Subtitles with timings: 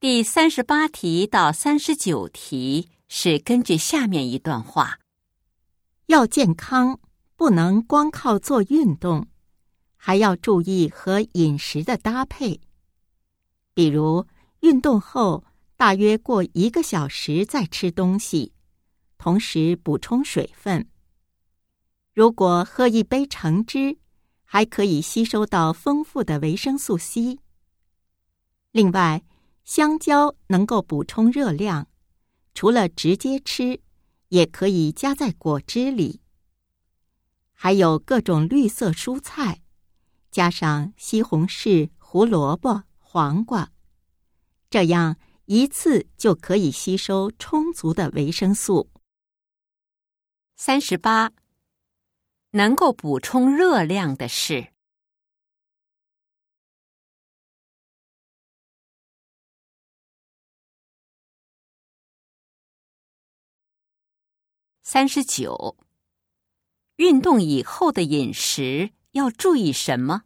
[0.00, 5.00] 第三十八题到三十九题是根据下面一段话：
[6.06, 7.00] 要健康，
[7.34, 9.26] 不能光靠做运动，
[9.96, 12.60] 还要注意和饮食的搭配。
[13.74, 14.24] 比如，
[14.60, 15.42] 运动后
[15.76, 18.52] 大约过一个小时再吃东西，
[19.18, 20.88] 同时补充水分。
[22.14, 23.98] 如果喝一杯橙汁，
[24.44, 27.40] 还可以吸收到丰富的维生素 C。
[28.70, 29.24] 另外，
[29.68, 31.88] 香蕉能够补充热量，
[32.54, 33.82] 除了直接吃，
[34.28, 36.22] 也可以加在果汁里。
[37.52, 39.60] 还有各种绿色蔬菜，
[40.30, 43.70] 加上西红柿、胡萝卜、黄瓜，
[44.70, 48.88] 这样一次就可以吸收充足的维生素。
[50.56, 51.32] 三十八。
[52.52, 54.72] 能够补充热量的是：
[64.90, 65.76] 三十九。
[66.96, 70.22] 运动以后的饮食要注意什么？